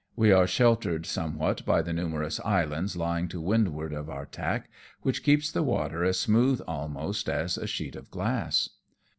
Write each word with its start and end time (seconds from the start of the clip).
We 0.15 0.31
are 0.31 0.47
sheltered 0.47 1.05
some 1.05 1.37
what 1.37 1.63
by 1.63 1.83
the 1.83 1.93
numerous 1.93 2.39
islands 2.39 2.95
lying 2.97 3.27
to 3.27 3.39
windward 3.39 3.93
of 3.93 4.09
our 4.09 4.25
track, 4.25 4.67
which 5.03 5.21
keeps 5.21 5.51
the 5.51 5.61
water 5.61 6.03
as 6.03 6.19
smooth 6.19 6.59
almost 6.67 7.29
as 7.29 7.55
a 7.55 7.67
sheet 7.67 7.95
of 7.95 8.09
glass. 8.09 8.71